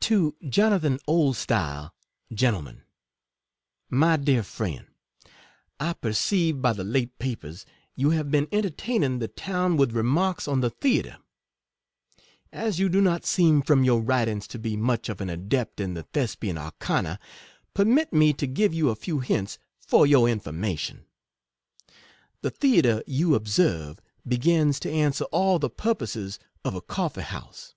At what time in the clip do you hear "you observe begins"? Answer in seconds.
23.06-24.78